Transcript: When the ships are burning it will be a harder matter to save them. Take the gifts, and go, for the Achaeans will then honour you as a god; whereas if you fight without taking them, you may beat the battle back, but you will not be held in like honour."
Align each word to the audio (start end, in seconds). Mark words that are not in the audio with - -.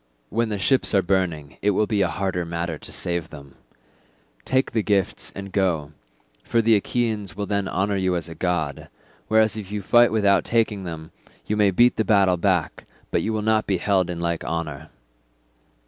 When 0.29 0.49
the 0.49 0.57
ships 0.57 0.95
are 0.95 1.03
burning 1.03 1.59
it 1.61 1.69
will 1.77 1.85
be 1.85 2.01
a 2.01 2.07
harder 2.07 2.43
matter 2.43 2.79
to 2.79 2.91
save 2.91 3.29
them. 3.29 3.53
Take 4.45 4.71
the 4.71 4.81
gifts, 4.81 5.31
and 5.35 5.51
go, 5.51 5.91
for 6.43 6.59
the 6.59 6.75
Achaeans 6.75 7.35
will 7.35 7.45
then 7.45 7.67
honour 7.67 7.97
you 7.97 8.15
as 8.15 8.27
a 8.27 8.33
god; 8.33 8.89
whereas 9.27 9.55
if 9.55 9.71
you 9.71 9.83
fight 9.83 10.11
without 10.11 10.43
taking 10.43 10.85
them, 10.85 11.11
you 11.45 11.55
may 11.55 11.69
beat 11.69 11.97
the 11.97 12.03
battle 12.03 12.37
back, 12.37 12.85
but 13.11 13.21
you 13.21 13.31
will 13.31 13.43
not 13.43 13.67
be 13.67 13.77
held 13.77 14.09
in 14.09 14.19
like 14.19 14.43
honour." 14.43 14.89